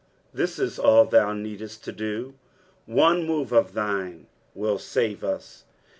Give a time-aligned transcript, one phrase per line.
[0.33, 2.33] This is all thou needest to do,
[2.87, 5.39] one move of thine wilt save ua.